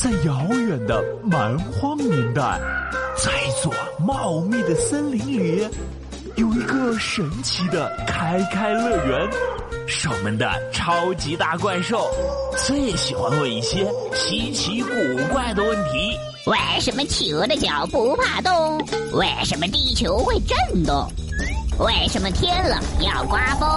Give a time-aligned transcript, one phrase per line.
[0.00, 2.40] 在遥远的蛮荒年代，
[3.16, 5.68] 在一座茂密的森林里，
[6.36, 9.28] 有一个神奇的开开乐园。
[9.88, 12.06] 守门的超级大怪兽
[12.64, 14.88] 最喜欢问一些稀奇古
[15.32, 18.78] 怪的问题：为什么企鹅的脚不怕冻？
[19.14, 21.10] 为什么地球会震动？
[21.80, 23.68] 为什么天冷要刮风？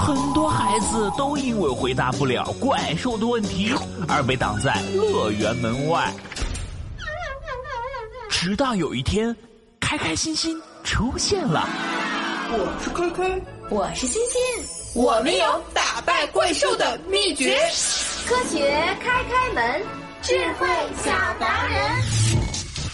[0.00, 3.70] 很多孩子都因为回答不了怪兽的问题
[4.08, 6.10] 而被挡在乐园门外。
[8.30, 9.36] 直到有一天，
[9.78, 11.68] 开开心心出现了。
[12.50, 14.40] 我是开开，我是欣欣，
[14.94, 17.58] 我们有打败怪兽的秘诀。
[18.26, 18.70] 科学
[19.02, 19.82] 开开门，
[20.22, 20.66] 智慧
[21.04, 21.78] 小达人。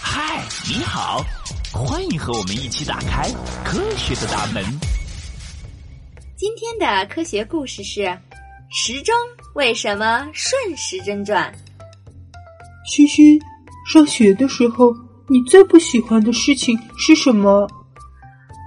[0.02, 1.24] 嗨，你好，
[1.72, 3.30] 欢迎和我们一起打开
[3.64, 4.64] 科学的大门。
[6.36, 8.02] 今天的科学故事是：
[8.68, 9.14] 时钟
[9.54, 11.50] 为什么顺时针转？
[12.84, 13.40] 嘘嘘，
[13.90, 14.94] 上学的时候，
[15.28, 17.66] 你最不喜欢的事情是什么？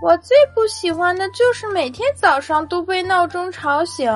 [0.04, 4.12] 我最不喜欢的就是每天早上都被闹钟吵醒。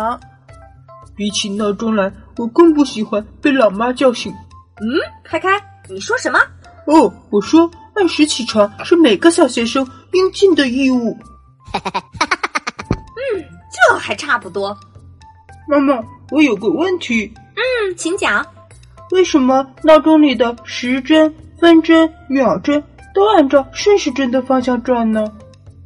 [1.16, 4.34] 比起闹钟来，我更不喜欢被老妈叫醒。
[4.82, 5.50] 嗯，开开，
[5.88, 6.40] 你说什么？
[6.88, 11.16] 哦，我说按时起床是每个小学生应尽的义务。
[13.92, 14.78] 嗯，这还差不多。
[15.68, 17.34] 妈妈，我有个问题。
[17.56, 18.46] 嗯，请讲。
[19.12, 25.24] 为什么闹钟里的时针、分针、秒针都按照顺时针的方向转呢？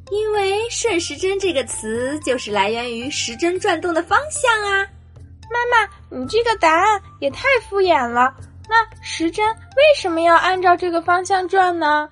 [0.10, 4.88] 因为顺时针这个词就是来源于时针转动的方向啊！
[5.52, 8.34] 妈妈，你这个答案也太敷衍了。
[8.70, 12.08] 那时针为什么要按照这个方向转呢？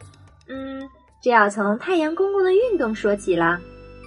[0.50, 0.88] 嗯，
[1.22, 3.58] 这要从太阳公公的运动说起了。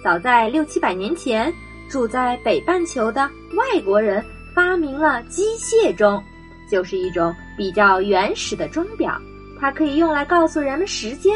[0.03, 1.51] 早在六七百年前，
[1.89, 4.23] 住在北半球的外国人
[4.55, 6.23] 发明了机械钟，
[6.71, 9.19] 就是一种比较原始的钟表，
[9.59, 11.35] 它可以用来告诉人们时间。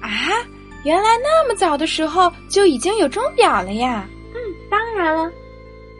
[0.00, 0.08] 啊？
[0.84, 4.04] 原来那么早的时候就已经有钟表了呀！
[4.34, 5.30] 嗯，当然了。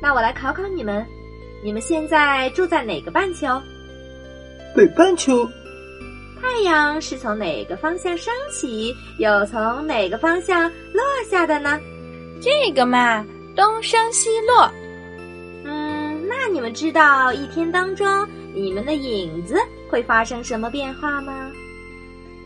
[0.01, 1.07] 那我来考考你们，
[1.63, 3.63] 你们现在住在哪个半球？
[4.75, 5.49] 北半球。
[6.41, 10.63] 太阳是从哪个方向升起，又从哪个方向
[10.93, 11.79] 落下的呢？
[12.41, 13.25] 这个嘛，
[13.55, 14.71] 东升西落。
[15.65, 19.57] 嗯，那你们知道一天当中你们的影子
[19.89, 21.51] 会发生什么变化吗？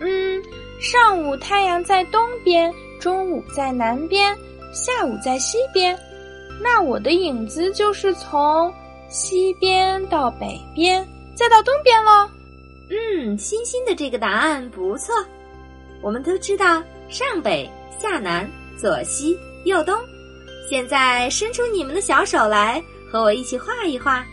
[0.01, 0.43] 嗯。
[0.79, 4.37] 上午太阳在东边，中午在南边，
[4.75, 5.99] 下午在西边。
[6.63, 8.71] 那我的影子就是从
[9.09, 11.03] 西边到北边，
[11.35, 12.29] 再到东边喽。
[12.91, 15.15] 嗯，欣欣的这个答案不错。
[16.03, 17.67] 我们都知道上北
[17.99, 18.47] 下南
[18.77, 19.35] 左西
[19.65, 19.99] 右东。
[20.69, 24.25] 现在伸出你们的小手来，和我一起画一画。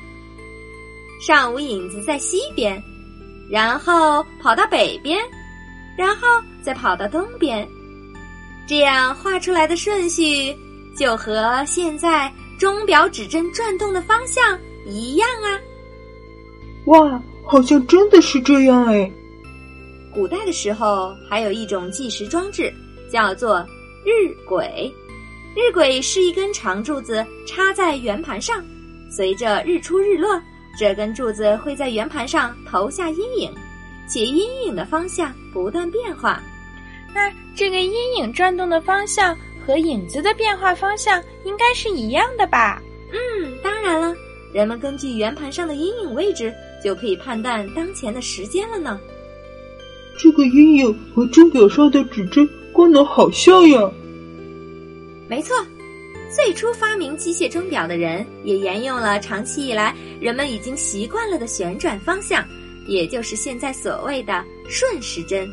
[1.26, 2.82] 上午影子在西边，
[3.50, 5.20] 然后跑到北边。
[5.96, 6.28] 然后
[6.64, 7.70] 再跑到东边，
[8.68, 10.52] 这样画出来的顺序
[10.98, 15.54] 就和现在钟表指针转动的方向一样啊！
[16.88, 19.12] 哇，好像真的是这样哎！
[20.12, 22.74] 古代的时候还有一种计时装置，
[23.08, 23.64] 叫做
[24.04, 24.92] 日晷。
[25.56, 28.64] 日晷是一根长柱子插在圆盘上，
[29.09, 30.41] 随着日出日落，
[30.80, 33.53] 这根柱子会在圆盘上投下阴影。
[34.06, 36.44] 且阴影的方向不断变化，
[37.16, 42.81] 那这个阴影转动的方向和影子的变化方向应该是一样的吧？
[43.12, 44.13] 嗯，当然了，
[44.53, 46.53] 人们根据圆盘上的阴影位置
[46.84, 49.00] 就可以判断当前的时间了呢。
[50.19, 53.90] 这个阴影和钟表上的指针功能好像呀。
[55.28, 55.56] 没错，
[56.30, 62.46] 最初发明机械钟表的人也沿用了长期以来人们已经习惯了的旋转方向。
[62.86, 65.50] 也就是现在所谓的顺时针。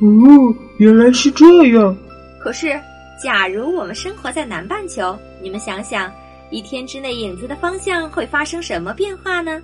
[0.00, 1.96] 哦，原来是这样。
[2.42, 2.76] 可是，
[3.22, 6.12] 假如我们生活在南半球，你们想想，
[6.50, 9.62] 一天之内影子的方向会发生什么变化呢？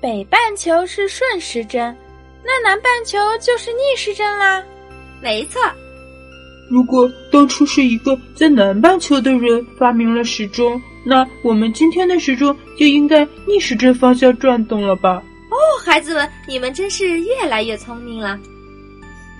[0.00, 1.96] 北半球是顺时针，
[2.44, 4.64] 那南半球就是逆时针啦。
[5.20, 5.60] 没错。
[6.70, 15.22] 如果当初是一个在南半球的人发明了时钟，那我们今天的时钟就应该逆时针方向转动了吧？
[15.50, 18.38] 哦，孩子们，你们真是越来越聪明了。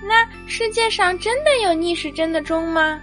[0.05, 2.99] 那世界上真的有逆时针的钟吗？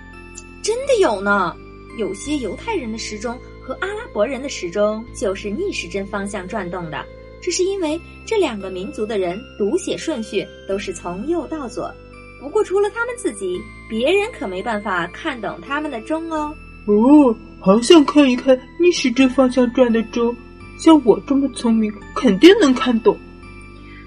[0.63, 1.57] 真的有呢。
[1.99, 7.05] 有些犹太人的时钟和阿拉伯人的时钟就是逆时针方向转动的。
[7.43, 11.93] 这是因为这两个民族的人读写顺序都是从右到左。
[12.41, 16.55] 不过除了他们自己，别人可没办法看懂他们的钟哦。
[16.87, 20.35] 哦，好想看一看逆时针方向转的钟。
[20.79, 23.15] 像我这么聪明，肯定能看懂。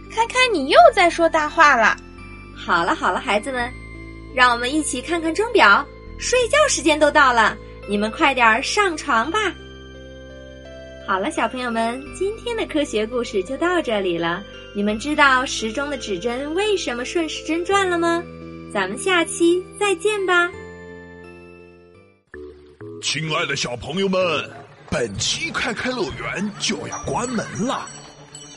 [0.09, 1.95] 开开，你又在说大话了。
[2.55, 3.71] 好了好了，孩子们，
[4.33, 5.85] 让我们一起看看钟表，
[6.17, 7.55] 睡觉时间都到了，
[7.87, 9.37] 你们快点上床吧。
[11.07, 14.43] 好了，小朋友们，今天的科学故事就到这里了。
[14.75, 18.23] 你们知道时钟的指针为什么顺时针转了吗？
[18.73, 20.49] 咱们下期再见吧。
[22.99, 24.19] 亲爱的小朋友们，
[24.89, 27.87] 本期开开乐园就要关门了，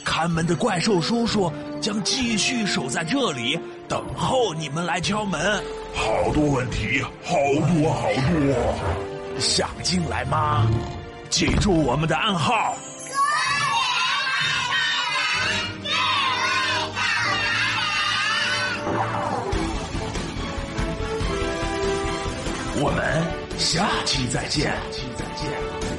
[0.06, 1.52] 看门的怪兽叔叔
[1.82, 5.62] 将继续守在这里，等候你们来敲门。
[5.94, 7.36] 好多问题，好
[7.74, 10.66] 多好多，想进来吗？
[11.28, 12.74] 记住我们的暗号。
[22.78, 24.66] 我们下期再见。
[24.66, 25.95] 下期再见。